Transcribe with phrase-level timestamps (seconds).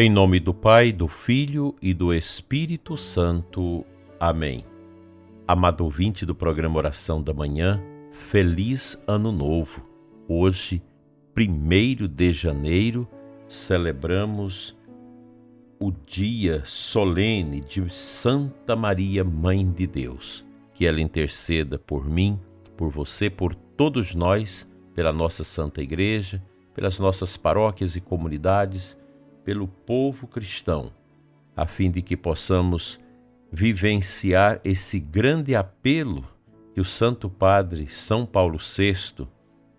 [0.00, 3.84] Em nome do Pai, do Filho e do Espírito Santo.
[4.20, 4.64] Amém.
[5.44, 7.82] Amado ouvinte do programa Oração da Manhã,
[8.12, 9.84] feliz Ano Novo.
[10.28, 10.80] Hoje,
[11.36, 13.08] 1 de janeiro,
[13.48, 14.78] celebramos
[15.80, 20.46] o dia solene de Santa Maria, Mãe de Deus.
[20.74, 22.38] Que ela interceda por mim,
[22.76, 26.40] por você, por todos nós, pela nossa Santa Igreja,
[26.72, 28.96] pelas nossas paróquias e comunidades
[29.48, 30.92] pelo povo cristão,
[31.56, 33.00] a fim de que possamos
[33.50, 36.22] vivenciar esse grande apelo
[36.74, 39.26] que o Santo Padre São Paulo VI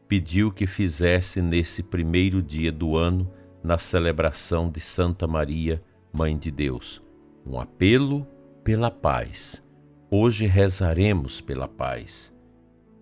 [0.07, 3.31] pediu que fizesse nesse primeiro dia do ano
[3.63, 6.99] na celebração de Santa Maria, Mãe de Deus.
[7.45, 8.25] Um apelo
[8.63, 9.63] pela paz.
[10.09, 12.33] Hoje rezaremos pela paz,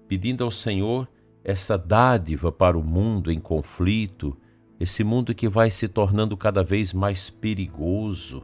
[0.05, 1.07] pedindo ao Senhor
[1.45, 4.37] essa dádiva para o mundo em conflito
[4.79, 8.43] esse mundo que vai se tornando cada vez mais perigoso.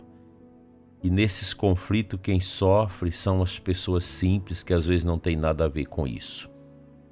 [1.04, 5.66] E nesses conflitos, quem sofre são as pessoas simples que às vezes não tem nada
[5.66, 6.50] a ver com isso.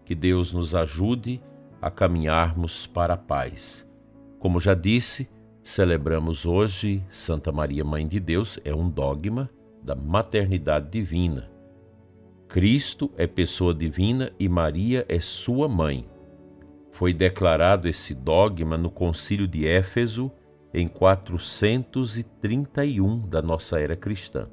[0.06, 1.42] Que Deus nos ajude
[1.82, 3.88] a caminharmos para a paz.
[4.40, 5.30] Como já disse,
[5.62, 9.50] celebramos hoje Santa Maria, Mãe de Deus, é um dogma
[9.84, 11.50] da maternidade divina.
[12.48, 16.06] Cristo é pessoa divina e Maria é sua mãe.
[16.92, 20.32] Foi declarado esse dogma no Concílio de Éfeso
[20.74, 24.48] em 431 da nossa era cristã.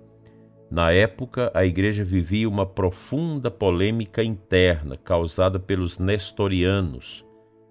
[0.70, 7.24] Na época, a igreja vivia uma profunda polêmica interna causada pelos nestorianos,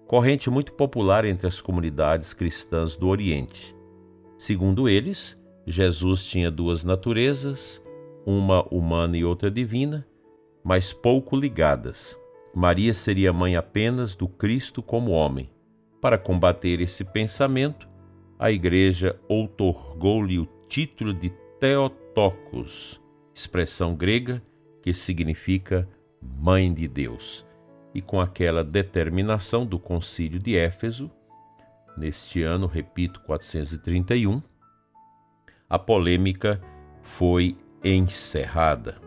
[0.06, 3.76] corrente muito popular entre as comunidades cristãs do Oriente.
[4.36, 7.80] Segundo eles, Jesus tinha duas naturezas,
[8.26, 10.04] uma humana e outra divina,
[10.64, 12.18] mas pouco ligadas.
[12.54, 15.50] Maria seria mãe apenas do Cristo como homem.
[16.00, 17.88] Para combater esse pensamento,
[18.38, 21.30] a Igreja outorgou-lhe o título de
[21.60, 23.00] Theotokos,
[23.34, 24.42] expressão grega
[24.82, 25.88] que significa
[26.22, 27.44] Mãe de Deus.
[27.94, 31.10] E com aquela determinação do Concílio de Éfeso,
[31.96, 34.40] neste ano, repito, 431,
[35.68, 36.60] a polêmica
[37.02, 39.00] foi encerrada.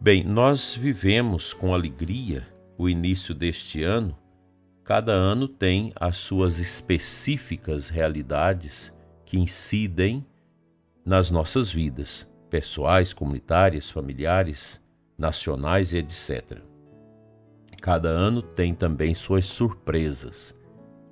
[0.00, 2.46] Bem, nós vivemos com alegria
[2.80, 4.16] o início deste ano.
[4.82, 8.90] Cada ano tem as suas específicas realidades
[9.26, 10.26] que incidem
[11.04, 14.82] nas nossas vidas, pessoais, comunitárias, familiares,
[15.18, 16.62] nacionais e etc.
[17.82, 20.56] Cada ano tem também suas surpresas.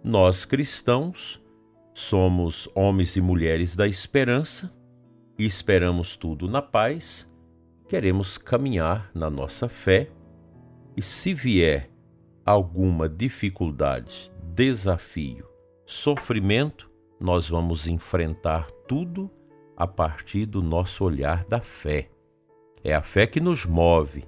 [0.03, 1.39] Nós cristãos
[1.93, 4.73] somos homens e mulheres da esperança
[5.39, 7.29] e esperamos tudo na paz
[7.89, 10.11] queremos caminhar na nossa fé
[10.99, 11.89] e, se vier
[12.45, 15.49] alguma dificuldade, desafio,
[15.87, 19.31] sofrimento, nós vamos enfrentar tudo
[19.77, 22.11] a partir do nosso olhar da fé.
[22.83, 24.25] É a fé que nos move,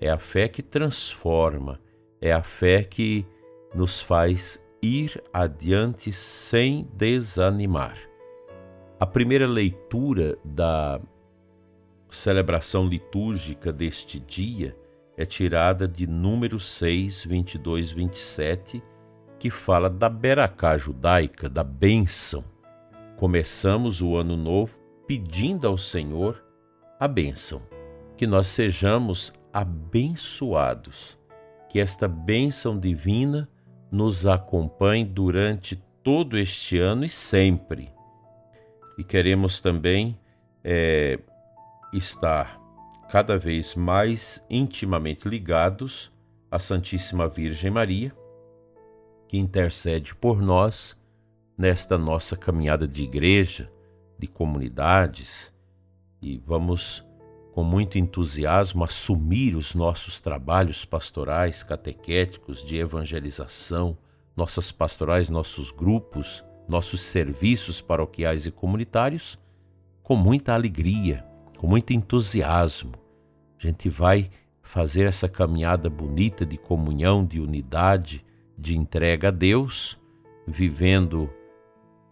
[0.00, 1.78] é a fé que transforma,
[2.22, 3.26] é a fé que
[3.74, 7.98] nos faz ir adiante sem desanimar.
[8.98, 10.98] A primeira leitura da
[12.08, 14.74] celebração litúrgica deste dia
[15.16, 18.82] é tirada de Números 6, 22, 27,
[19.38, 22.44] que fala da beracá judaica, da bênção.
[23.16, 24.76] Começamos o ano novo
[25.06, 26.42] pedindo ao Senhor
[26.98, 27.62] a bênção,
[28.16, 31.18] que nós sejamos abençoados,
[31.68, 33.48] que esta bênção divina
[33.90, 37.92] nos acompanhe durante todo este ano e sempre.
[38.98, 40.18] E queremos também
[40.62, 41.18] é,
[41.92, 42.63] estar
[43.14, 46.10] cada vez mais intimamente ligados
[46.50, 48.12] à Santíssima Virgem Maria,
[49.28, 51.00] que intercede por nós
[51.56, 53.70] nesta nossa caminhada de igreja,
[54.18, 55.54] de comunidades,
[56.20, 57.06] e vamos
[57.52, 63.96] com muito entusiasmo assumir os nossos trabalhos pastorais, catequéticos, de evangelização,
[64.36, 69.38] nossas pastorais, nossos grupos, nossos serviços paroquiais e comunitários,
[70.02, 71.24] com muita alegria
[71.64, 73.03] com muito entusiasmo.
[73.64, 74.28] Gente vai
[74.60, 78.22] fazer essa caminhada bonita de comunhão, de unidade,
[78.58, 79.98] de entrega a Deus,
[80.46, 81.30] vivendo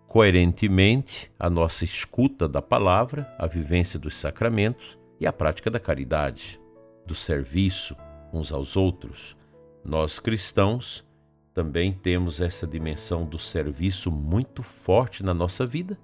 [0.09, 6.59] coerentemente a nossa escuta da palavra, a vivência dos sacramentos e a prática da caridade,
[7.07, 7.95] do serviço
[8.33, 9.37] uns aos outros.
[9.85, 11.07] Nós cristãos
[11.53, 15.99] também temos essa dimensão do serviço muito forte na nossa vida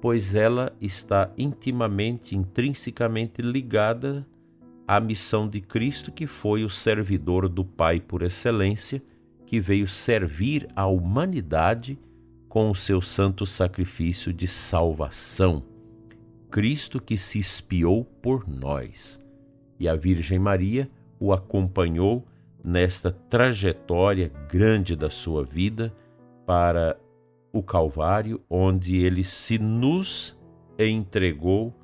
[0.00, 4.26] pois ela está intimamente, intrinsecamente ligada
[4.88, 9.02] à missão de Cristo, que foi o servidor do Pai por excelência,
[9.44, 11.98] que veio servir a humanidade
[12.48, 15.62] com o seu santo sacrifício de salvação.
[16.50, 19.20] Cristo que se espiou por nós.
[19.78, 20.90] E a Virgem Maria
[21.20, 22.26] o acompanhou
[22.64, 25.94] nesta trajetória grande da sua vida
[26.46, 26.98] para
[27.52, 30.38] o Calvário, onde ele se nos
[30.78, 31.74] entregou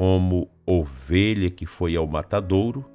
[0.00, 2.90] como ovelha que foi ao matadouro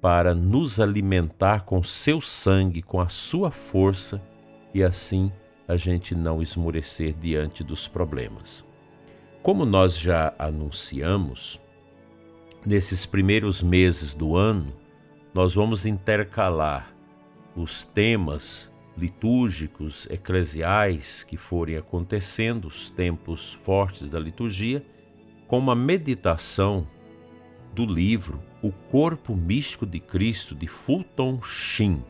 [0.00, 4.22] para nos alimentar com seu sangue, com a sua força
[4.72, 5.32] e assim
[5.66, 8.64] a gente não esmorecer diante dos problemas.
[9.42, 11.60] Como nós já anunciamos,
[12.64, 14.72] nesses primeiros meses do ano,
[15.34, 16.94] nós vamos intercalar
[17.56, 24.86] os temas litúrgicos, eclesiais que forem acontecendo, os tempos fortes da liturgia,
[25.46, 26.86] com uma meditação
[27.72, 32.02] do livro O Corpo Místico de Cristo, de Fulton Sheen.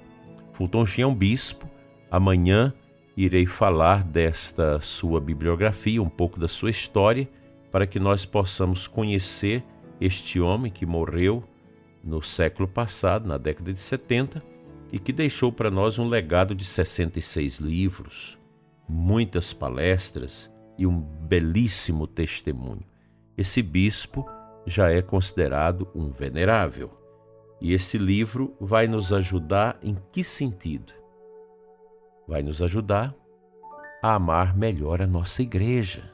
[0.52, 1.68] Fulton Sheen é um bispo.
[2.10, 2.72] Amanhã
[3.16, 7.28] irei falar desta sua bibliografia, um pouco da sua história,
[7.70, 9.62] para que nós possamos conhecer
[10.00, 11.42] este homem que morreu
[12.02, 14.42] no século passado, na década de 70,
[14.92, 18.38] e que deixou para nós um legado de 66 livros,
[18.88, 22.84] muitas palestras e um belíssimo testemunho.
[23.36, 24.26] Esse bispo
[24.66, 26.90] já é considerado um venerável.
[27.60, 30.92] E esse livro vai nos ajudar em que sentido?
[32.26, 33.14] Vai nos ajudar
[34.02, 36.12] a amar melhor a nossa igreja.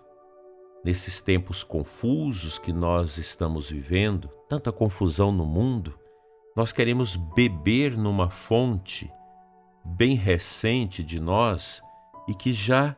[0.84, 5.98] Nesses tempos confusos que nós estamos vivendo, tanta confusão no mundo,
[6.56, 9.10] nós queremos beber numa fonte
[9.84, 11.80] bem recente de nós
[12.28, 12.96] e que já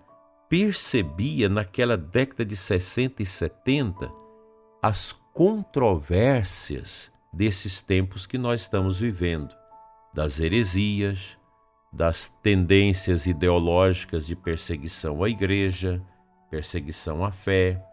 [0.48, 4.12] percebia naquela década de 60 e 70
[4.82, 9.54] as controvérsias desses tempos que nós estamos vivendo,
[10.12, 11.36] das heresias,
[11.92, 16.02] das tendências ideológicas de perseguição à igreja,
[16.50, 17.84] perseguição à fé,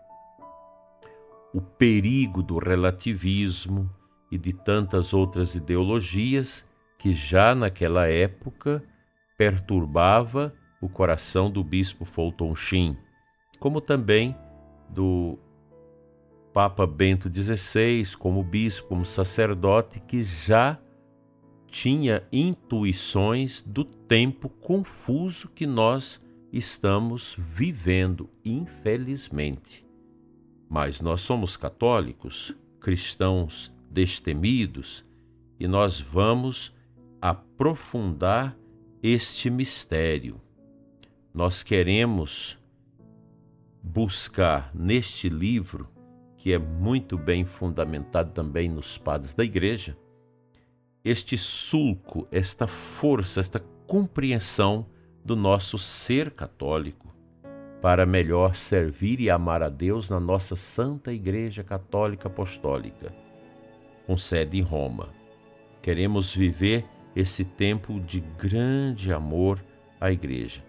[1.54, 3.90] o perigo do relativismo,
[4.32, 6.66] e de tantas outras ideologias
[6.98, 8.82] que já naquela época
[9.38, 12.98] perturbava o coração do bispo Fulton Sheen,
[13.60, 14.36] como também
[14.90, 15.38] do
[16.52, 20.78] Papa Bento XVI, como bispo, como sacerdote, que já
[21.68, 26.20] tinha intuições do tempo confuso que nós
[26.52, 29.86] estamos vivendo, infelizmente.
[30.70, 35.06] Mas nós somos católicos, cristãos destemidos
[35.60, 36.76] e nós vamos
[37.22, 38.58] aprofundar
[39.02, 40.42] este mistério.
[41.34, 42.58] Nós queremos
[43.82, 45.90] buscar neste livro,
[46.38, 49.98] que é muito bem fundamentado também nos padres da igreja,
[51.04, 54.86] este sulco, esta força, esta compreensão
[55.24, 57.14] do nosso ser católico,
[57.82, 63.12] para melhor servir e amar a Deus na nossa Santa Igreja Católica Apostólica
[64.06, 65.10] com sede em Roma.
[65.82, 66.86] Queremos viver
[67.16, 69.64] esse tempo de grande amor
[70.00, 70.62] à Igreja.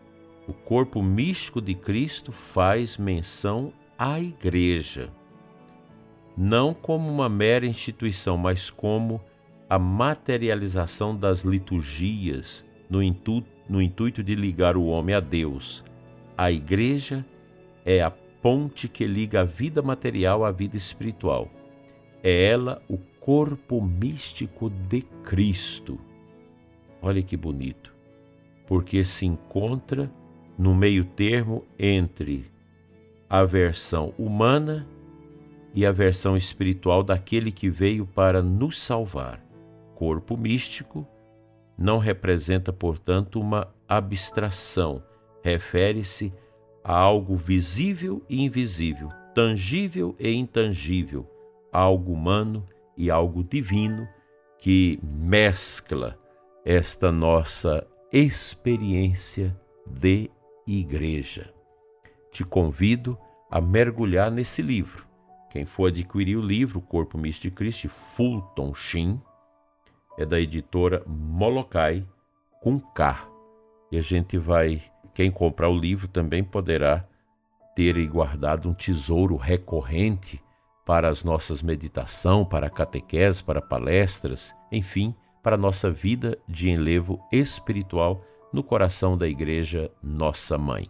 [0.52, 5.10] O corpo místico de Cristo faz menção à Igreja,
[6.36, 9.18] não como uma mera instituição, mas como
[9.66, 15.82] a materialização das liturgias no intuito, no intuito de ligar o homem a Deus.
[16.36, 17.24] A Igreja
[17.82, 21.48] é a ponte que liga a vida material à vida espiritual.
[22.22, 25.98] É ela o corpo místico de Cristo.
[27.00, 27.94] Olha que bonito,
[28.66, 30.12] porque se encontra
[30.58, 32.50] no meio termo entre
[33.28, 34.86] a versão humana
[35.74, 39.42] e a versão espiritual daquele que veio para nos salvar.
[39.94, 41.06] Corpo místico
[41.78, 45.02] não representa, portanto, uma abstração,
[45.42, 46.32] refere-se
[46.84, 51.26] a algo visível e invisível, tangível e intangível,
[51.72, 52.66] algo humano
[52.96, 54.06] e algo divino
[54.58, 56.18] que mescla
[56.64, 59.56] esta nossa experiência
[59.86, 60.30] de
[60.66, 61.52] igreja.
[62.30, 63.18] Te convido
[63.50, 65.06] a mergulhar nesse livro.
[65.50, 69.20] Quem for adquirir o livro O Corpo Místico de Cristo, Fulton Sheen,
[70.16, 72.06] é da editora Molokai
[72.62, 73.28] com K.
[73.90, 74.80] E a gente vai,
[75.12, 77.06] quem comprar o livro também poderá
[77.74, 80.42] ter guardado um tesouro recorrente
[80.84, 87.20] para as nossas meditação, para catequese, para palestras, enfim, para a nossa vida de enlevo
[87.30, 90.86] espiritual no coração da Igreja Nossa Mãe.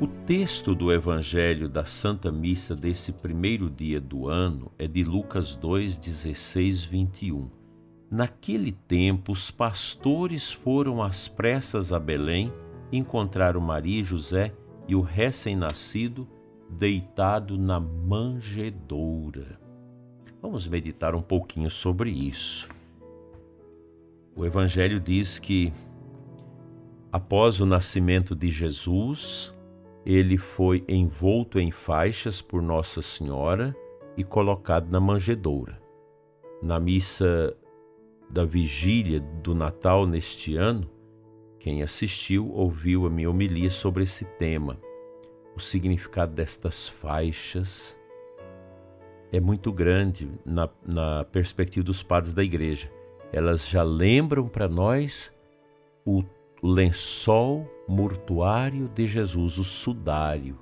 [0.00, 5.54] O texto do Evangelho da Santa Missa desse primeiro dia do ano é de Lucas
[5.54, 7.50] 2, 16, 21.
[8.10, 12.52] Naquele tempo, os pastores foram às pressas a Belém,
[12.92, 14.52] encontraram Maria e José
[14.86, 16.28] e o recém-nascido
[16.70, 19.58] deitado na manjedoura.
[20.40, 22.68] Vamos meditar um pouquinho sobre isso.
[24.36, 25.72] O Evangelho diz que,
[27.12, 29.54] após o nascimento de Jesus,
[30.04, 33.74] ele foi envolto em faixas por Nossa Senhora
[34.16, 35.80] e colocado na manjedoura.
[36.62, 37.56] Na missa
[38.28, 40.90] da vigília do Natal neste ano,
[41.58, 44.78] quem assistiu ouviu a minha homilia sobre esse tema.
[45.56, 47.96] O significado destas faixas
[49.32, 52.90] é muito grande na, na perspectiva dos padres da igreja.
[53.32, 55.32] Elas já lembram para nós
[56.04, 56.22] o
[56.62, 60.58] lençol mortuário de Jesus, o sudário.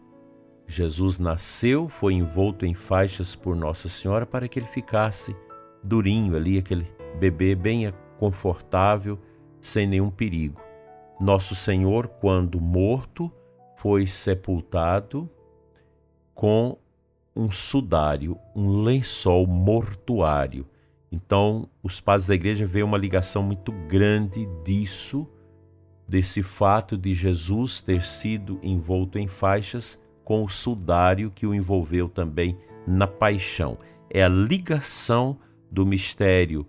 [0.66, 5.36] Jesus nasceu, foi envolto em faixas por Nossa Senhora para que ele ficasse
[5.82, 9.18] durinho ali, aquele bebê bem confortável,
[9.60, 10.60] sem nenhum perigo.
[11.20, 13.30] Nosso Senhor, quando morto,
[13.82, 15.28] foi sepultado
[16.32, 16.78] com
[17.34, 20.64] um sudário, um lençol mortuário.
[21.10, 25.26] Então, os padres da igreja veem uma ligação muito grande disso
[26.06, 32.08] desse fato de Jesus ter sido envolto em faixas com o sudário que o envolveu
[32.08, 33.76] também na paixão.
[34.08, 35.36] É a ligação
[35.68, 36.64] do mistério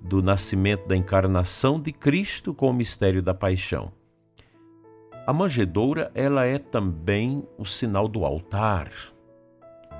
[0.00, 3.92] do nascimento da encarnação de Cristo com o mistério da paixão.
[5.26, 8.92] A manjedoura, ela é também o sinal do altar,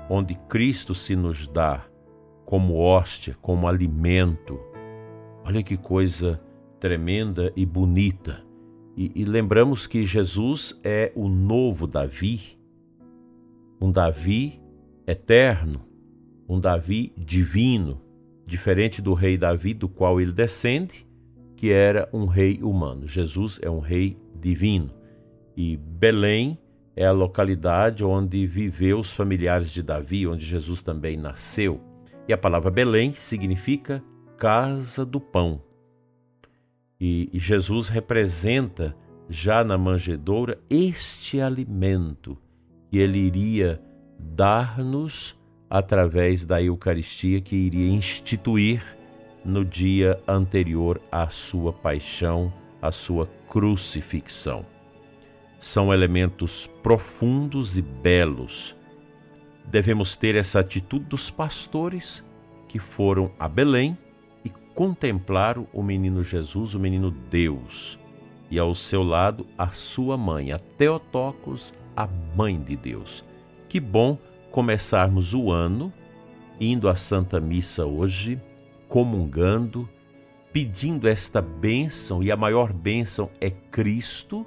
[0.07, 1.83] onde Cristo se nos dá
[2.45, 4.59] como hóstia, como alimento.
[5.43, 6.39] Olha que coisa
[6.79, 8.45] tremenda e bonita.
[8.95, 12.59] E, e lembramos que Jesus é o novo Davi,
[13.81, 14.61] um Davi
[15.07, 15.81] eterno,
[16.47, 17.99] um Davi divino,
[18.45, 21.03] diferente do rei Davi, do qual ele descende,
[21.55, 23.07] que era um rei humano.
[23.07, 25.03] Jesus é um rei divino.
[25.55, 26.57] E Belém
[26.95, 31.81] é a localidade onde viveu os familiares de Davi, onde Jesus também nasceu.
[32.27, 34.03] E a palavra Belém significa
[34.37, 35.61] casa do pão.
[36.99, 38.95] E, Jesus representa
[39.29, 42.37] já na manjedoura este alimento
[42.89, 43.81] que ele iria
[44.19, 45.35] dar-nos
[45.69, 48.97] através da Eucaristia que iria instituir
[49.43, 54.74] no dia anterior à sua paixão, à sua crucifixão.
[55.67, 58.75] São elementos profundos e belos.
[59.65, 62.23] Devemos ter essa atitude dos pastores
[62.67, 63.97] que foram a Belém
[64.75, 67.97] contemplaram o menino Jesus, o menino Deus,
[68.51, 73.23] e ao seu lado a sua mãe, a Teotocos, a mãe de Deus.
[73.69, 74.17] Que bom
[74.51, 75.91] começarmos o ano
[76.59, 78.39] indo à Santa Missa hoje,
[78.89, 79.89] comungando,
[80.51, 84.45] pedindo esta bênção, e a maior bênção é Cristo,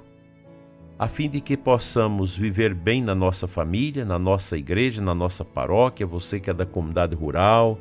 [0.99, 5.45] a fim de que possamos viver bem na nossa família, na nossa igreja, na nossa
[5.45, 7.79] paróquia, você que é da comunidade rural,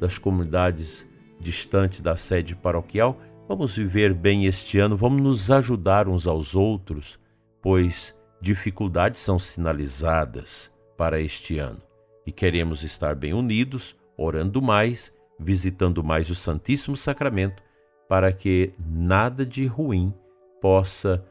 [0.00, 1.06] das comunidades
[1.38, 7.20] distante da sede paroquial, vamos viver bem este ano, vamos nos ajudar uns aos outros,
[7.62, 11.80] pois dificuldades são sinalizadas para este ano.
[12.26, 17.62] E queremos estar bem unidos, orando mais, visitando mais o Santíssimo Sacramento,
[18.08, 20.12] para que nada de ruim
[20.60, 21.24] possa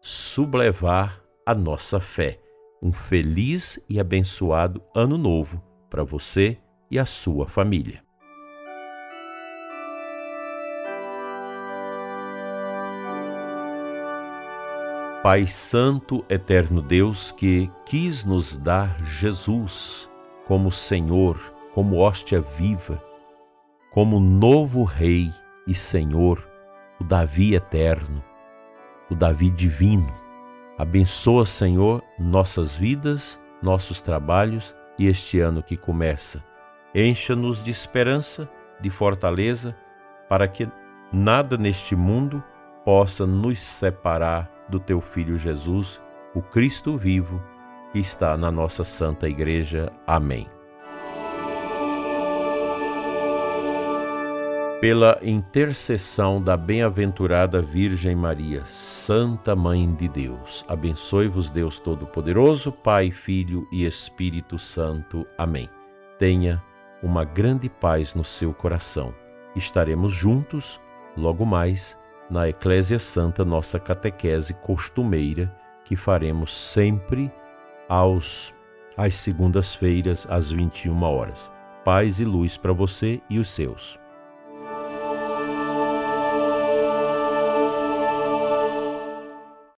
[0.00, 2.40] sublevar a nossa fé.
[2.82, 6.58] Um feliz e abençoado Ano Novo para você
[6.90, 8.02] e a sua família.
[15.22, 20.10] Pai Santo, eterno Deus, que quis nos dar Jesus
[20.46, 21.38] como Senhor,
[21.74, 23.04] como hóstia viva,
[23.90, 25.30] como novo Rei
[25.66, 26.48] e Senhor,
[26.98, 28.24] o Davi eterno,
[29.10, 30.12] o Davi divino.
[30.78, 36.42] Abençoa, Senhor, nossas vidas, nossos trabalhos e este ano que começa.
[36.94, 38.48] Encha-nos de esperança,
[38.80, 39.76] de fortaleza,
[40.28, 40.68] para que
[41.12, 42.42] nada neste mundo
[42.84, 46.00] possa nos separar do teu Filho Jesus,
[46.34, 47.42] o Cristo vivo,
[47.92, 49.92] que está na nossa Santa Igreja.
[50.06, 50.59] Amém.
[54.80, 63.68] Pela intercessão da bem-aventurada Virgem Maria, Santa Mãe de Deus, abençoe-vos Deus Todo-Poderoso, Pai, Filho
[63.70, 65.26] e Espírito Santo.
[65.36, 65.68] Amém.
[66.18, 66.62] Tenha
[67.02, 69.14] uma grande paz no seu coração.
[69.54, 70.80] Estaremos juntos
[71.14, 71.98] logo mais
[72.30, 77.30] na Eclésia Santa, nossa catequese costumeira, que faremos sempre
[77.86, 78.54] aos
[78.96, 81.52] às segundas-feiras às 21 horas.
[81.84, 84.00] Paz e luz para você e os seus.